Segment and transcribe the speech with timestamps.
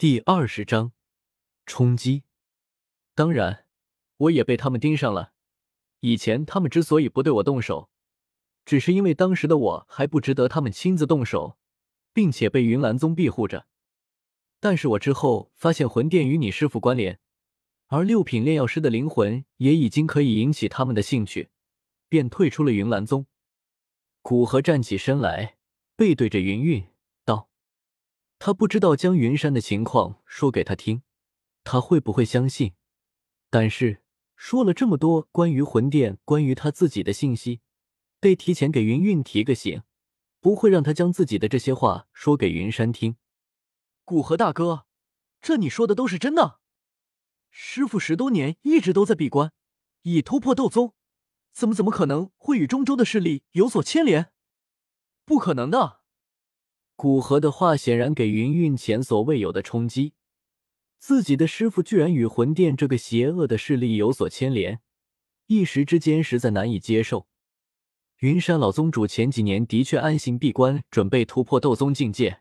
[0.00, 0.92] 第二十章
[1.66, 2.22] 冲击。
[3.16, 3.64] 当然，
[4.16, 5.32] 我也被他们盯上了。
[5.98, 7.90] 以前他们之所以不对我动手，
[8.64, 11.58] 只是因为当时的我还不值得他们亲自动手，
[12.12, 13.66] 并且被云岚宗庇护着。
[14.60, 17.18] 但是我之后发现魂殿与你师傅关联，
[17.88, 21.50] 而六品炼药师的灵魂也已经可以引起他们的兴趣，
[22.08, 23.26] 便退出了云岚宗。
[24.22, 25.56] 古河站起身来，
[25.96, 26.86] 背对着云韵。
[28.38, 31.02] 他不知道将云山的情况说给他听，
[31.64, 32.74] 他会不会相信？
[33.50, 34.02] 但是
[34.36, 37.60] 说了这么多关于魂殿、关于他自己的信息，
[38.20, 39.82] 得提前给云韵提个醒，
[40.40, 43.16] 不会让他将自己的这些话说给云山听。
[44.04, 44.86] 古河大哥，
[45.40, 46.60] 这你说的都是真的？
[47.50, 49.52] 师傅十多年一直都在闭关，
[50.02, 50.94] 已突破斗宗，
[51.52, 54.30] 怎么怎么可能会与中州的势力有所牵连？
[55.24, 55.97] 不可能的。
[56.98, 60.14] 古河的话显然给云韵前所未有的冲击，
[60.98, 64.80] 自己的师傅居然与魂殿这个邪恶的势力有所牵连，
[65.46, 67.28] 一时之间实在难以接受。
[68.18, 72.40] 云山老宗主前几年的确安心闭关，准备突破斗宗境界，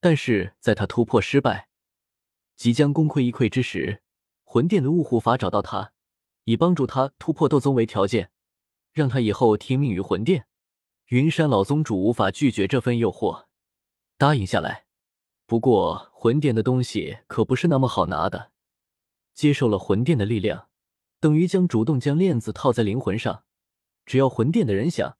[0.00, 1.68] 但是在他突破失败，
[2.56, 4.00] 即将功亏一篑之时，
[4.42, 5.92] 魂殿的雾护法找到他，
[6.44, 8.30] 以帮助他突破斗宗为条件，
[8.94, 10.46] 让他以后听命于魂殿。
[11.08, 13.44] 云山老宗主无法拒绝这份诱惑。
[14.22, 14.84] 答应下来，
[15.46, 18.52] 不过魂殿的东西可不是那么好拿的。
[19.34, 20.68] 接受了魂殿的力量，
[21.18, 23.42] 等于将主动将链子套在灵魂上，
[24.06, 25.18] 只要魂殿的人想，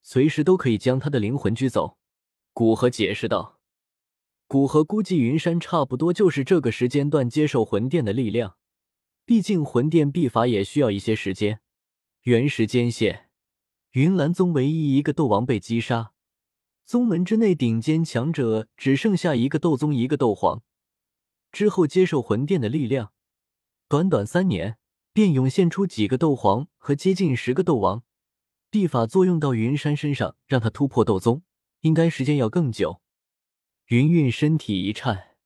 [0.00, 1.98] 随时都可以将他的灵魂拘走。
[2.54, 3.60] 古河解释道
[4.48, 8.56] ：“古河估计云山差不多就是这个时间段接受魂殿的力量，
[9.26, 11.60] 毕竟魂殿秘法也需要一些时间。
[12.22, 13.28] 原时间线，
[13.90, 16.12] 云岚宗唯一一个斗王被击杀。”
[16.84, 20.62] 宗门之内顶尖强者只剩下一个斗宗，一个斗皇。
[21.50, 23.12] 之后接受魂殿的力量，
[23.88, 24.78] 短短三年
[25.12, 28.02] 便涌现出几个斗皇和接近十个斗王。
[28.70, 31.42] 地法作用到云山身上，让他突破斗宗，
[31.80, 33.02] 应该时间要更久。
[33.88, 35.36] 云韵身体一颤，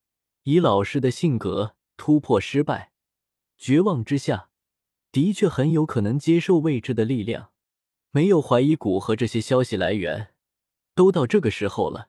[0.45, 2.93] 以老师的性格，突破失败，
[3.59, 4.51] 绝望之下，
[5.11, 7.51] 的确很有可能接受未知的力量，
[8.13, 10.36] 没有怀疑古河这些消息来源。
[10.97, 12.09] 都到这个时候了，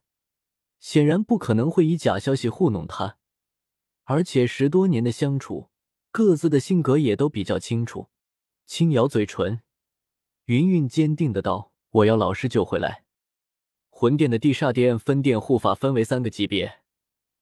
[0.79, 3.17] 显然不可能会以假消息糊弄他，
[4.05, 5.69] 而且十多年的相处，
[6.09, 8.07] 各自的性格也都比较清楚。
[8.65, 9.61] 轻咬嘴唇，
[10.45, 13.03] 云云坚定的道：“我要老师救回来。”
[13.91, 16.79] 魂殿的地煞殿分殿护法分为三个级别，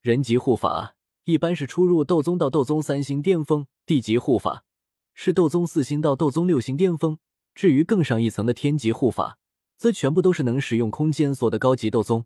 [0.01, 0.95] 人级护法
[1.25, 4.65] 一般是出入斗宗到斗宗三星巅峰，地级护法
[5.13, 7.19] 是斗宗四星到斗宗六星巅峰，
[7.53, 9.37] 至于更上一层的天级护法。
[9.77, 12.25] 则全部都是能使用空间锁的高级斗宗，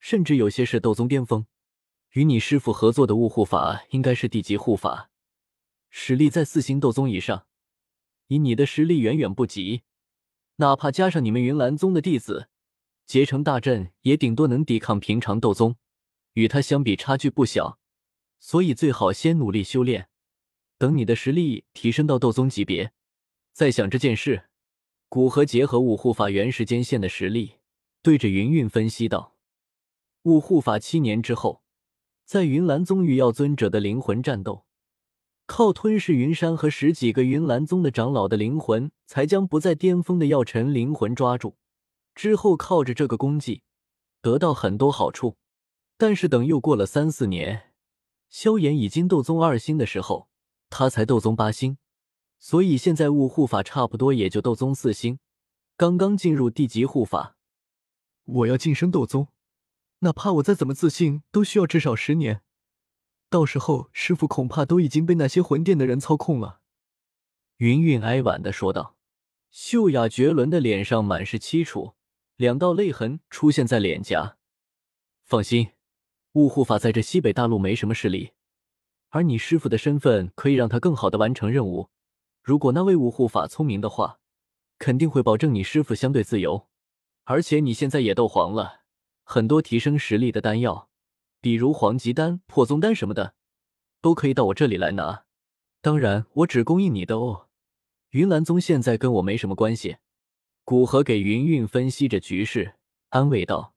[0.00, 1.46] 甚至有些是斗宗巅峰。
[2.12, 5.10] 与你师傅合作的雾护法应该是地级护法，
[5.90, 7.46] 实力在四星斗宗以上。
[8.28, 9.82] 以你的实力远远不及，
[10.56, 12.48] 哪怕加上你们云岚宗的弟子，
[13.06, 15.76] 结成大阵也顶多能抵抗平常斗宗，
[16.32, 17.78] 与他相比差距不小。
[18.40, 20.08] 所以最好先努力修炼，
[20.78, 22.92] 等你的实力提升到斗宗级别，
[23.52, 24.45] 再想这件事。
[25.08, 27.54] 古河结合五护法原时间线的实力，
[28.02, 29.36] 对着云韵分析道
[30.24, 31.62] ：“五护法七年之后，
[32.24, 34.66] 在云岚宗与药尊者的灵魂战斗，
[35.46, 41.56] 靠吞噬云山和十几个云岚宗的长老的灵魂，才将不在巅峰的药尘灵魂抓住。
[42.16, 43.62] 之后靠着这个功绩，
[44.20, 45.36] 得到很多好处。
[45.96, 47.72] 但是等又过了三四年，
[48.28, 50.28] 萧炎已经斗宗二星的时候，
[50.68, 51.78] 他才斗宗八星。”
[52.48, 55.18] 所以现在雾护法差不多也就斗宗四星，
[55.76, 57.36] 刚刚进入地级护法。
[58.22, 59.26] 我要晋升斗宗，
[59.98, 62.42] 哪怕我再怎么自信，都需要至少十年。
[63.28, 66.60] 到时候师傅恐怕都已经被那些魂殿的人操控了。
[67.56, 68.94] 云韵哀婉的说道。
[69.50, 71.94] 秀雅绝伦的脸上满是凄楚，
[72.36, 74.36] 两道泪痕出现在脸颊。
[75.24, 75.70] 放心，
[76.34, 78.34] 雾护法在这西北大陆没什么势力，
[79.08, 81.90] 而你师傅的身份可以让他更好的完成任务。
[82.46, 84.20] 如果那位五护法聪明的话，
[84.78, 86.68] 肯定会保证你师傅相对自由。
[87.24, 88.82] 而且你现在也斗皇了，
[89.24, 90.88] 很多提升实力的丹药，
[91.40, 93.34] 比如黄级丹、破宗丹什么的，
[94.00, 95.24] 都可以到我这里来拿。
[95.80, 97.48] 当然，我只供应你的哦。
[98.10, 99.96] 云岚宗现在跟我没什么关系。
[100.62, 102.76] 古河给云韵分析着局势，
[103.08, 103.74] 安慰道，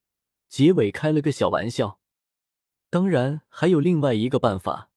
[0.48, 2.00] 结尾开了个小玩笑。
[2.92, 4.92] 当然，还有另外一个办法，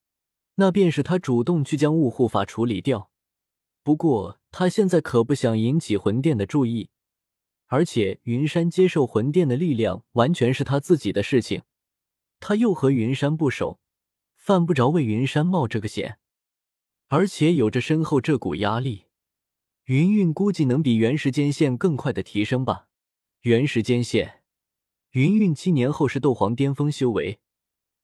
[0.57, 3.09] 那便是他主动去将雾护法处理掉。
[3.83, 6.91] 不过他现在可不想引起魂殿的注意，
[7.67, 11.63] 而且云山接受魂殿的力量完全是他自己的事情，
[12.39, 13.81] 他又和云山不熟，
[14.37, 16.19] 犯不着为云山冒这个险。
[17.09, 19.07] 而且有着身后这股压力，
[19.85, 22.89] 云韵估计能比原时间线更快的提升吧。
[23.41, 24.43] 原时间线，
[25.11, 27.41] 云韵七年后是斗皇巅峰修为，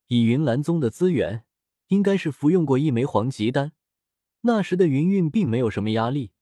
[0.08, 1.44] 以云岚宗的资源，
[1.86, 3.72] 应该是服用过一枚黄级丹。
[4.48, 6.32] 那时的云韵并没有什么压力，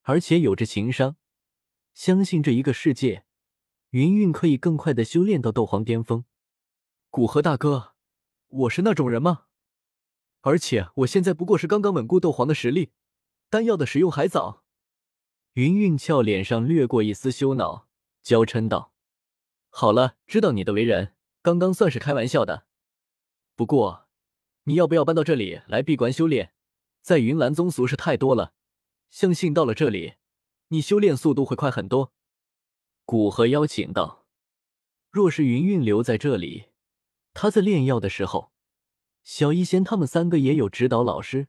[0.00, 1.18] 而且有着情商，
[1.92, 3.26] 相信这一个世界，
[3.90, 6.24] 云韵可以更快的修炼到斗皇巅峰。
[7.10, 7.96] 古河大哥，
[8.48, 9.42] 我是那种人吗？
[10.40, 12.92] 而且我现在不过是刚刚稳固斗皇的实力，
[13.50, 14.64] 丹药的使用还早。
[15.52, 17.86] 云韵俏脸上掠过一丝羞恼，
[18.22, 18.94] 娇嗔道
[19.68, 22.64] ：“好了，知道你的为人，刚刚算是开玩笑的。
[23.54, 24.08] 不过，
[24.62, 26.53] 你要不要搬到这里来闭关修炼？
[27.04, 28.54] 在云岚宗俗事太多了，
[29.10, 30.14] 相信到了这里，
[30.68, 32.14] 你修炼速度会快很多。”
[33.04, 34.24] 古河邀请道
[35.12, 36.70] ：“若是云韵留在这里，
[37.34, 38.52] 他在炼药的时候。”
[39.22, 41.48] 小医仙他们三个也有指导老师，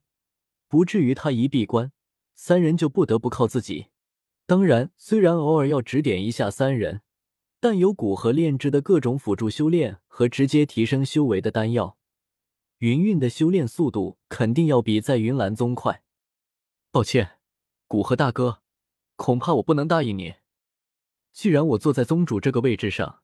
[0.67, 1.93] 不至于他一闭关，
[2.33, 3.87] 三人就不得不靠自己。
[4.45, 7.01] 当然，虽然偶尔要指点一下三人，
[7.61, 11.97] 但有古河炼制的各种辅助修炼和直接提升修为的丹药，
[12.85, 16.03] 云韵的修炼速度肯定要比在云岚宗快。
[16.91, 17.39] 抱歉，
[17.87, 18.61] 古河大哥，
[19.15, 20.35] 恐怕我不能答应你。
[21.33, 23.23] 既然我坐在宗主这个位置上，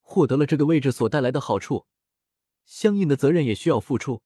[0.00, 1.84] 获得了这个位置所带来的好处。
[2.64, 4.22] 相应的责任也需要付出，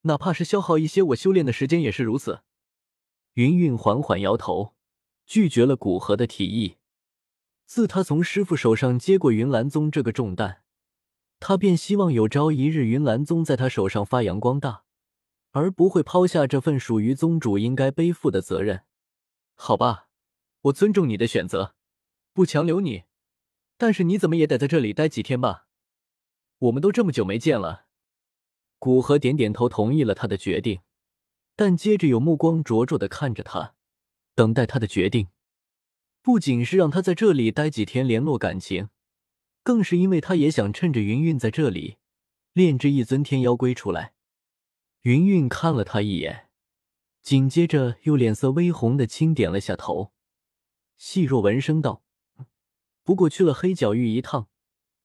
[0.00, 2.40] 哪怕是消耗一些我修炼的时间也是如此。
[3.34, 4.74] 云韵缓缓摇头，
[5.24, 6.78] 拒绝了古河的提议。
[7.64, 10.64] 自他从师傅手上接过云岚宗这个重担，
[11.48, 14.82] 他便希望有朝一日云岚宗在他手上发扬光大，
[15.52, 18.82] 而不会抛下这份属于宗主应该背负的责任。
[19.54, 20.08] 好吧，
[20.62, 21.76] 我尊重你的选择，
[22.32, 23.04] 不强留你，
[23.78, 25.68] 但是你怎么也得在这里待几天吧。
[26.58, 27.84] 我们都这么久没见了，
[28.80, 30.80] 古河点点头，同意了他的决定，
[31.54, 33.76] 但接着有目光灼灼的看着他，
[34.34, 35.28] 等待他的决定。
[36.22, 38.88] 不仅是让他在这里待几天联络感情，
[39.66, 41.96] 更是因为他也想趁着云韵在这里
[42.52, 44.14] 炼制一尊天妖龟出来。
[45.02, 46.50] 云韵看了他一眼，
[47.20, 50.12] 紧接着又脸色微红的轻点了下头，
[50.96, 52.04] 细若闻声道
[53.02, 54.46] ：“不过去了黑角域一趟，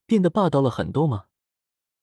[0.06, 1.26] 变得霸道了很多吗？”